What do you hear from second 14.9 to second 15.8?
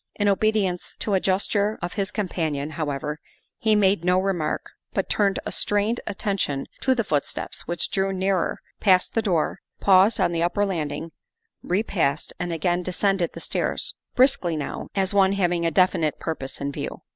as one having a